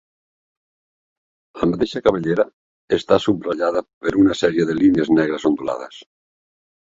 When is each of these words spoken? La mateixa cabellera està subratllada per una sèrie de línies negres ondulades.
La 1.63 1.67
mateixa 1.73 2.01
cabellera 2.07 2.45
està 2.97 3.19
subratllada 3.27 3.85
per 4.07 4.15
una 4.23 4.39
sèrie 4.41 4.67
de 4.71 4.79
línies 4.81 5.13
negres 5.21 5.47
ondulades. 5.53 6.01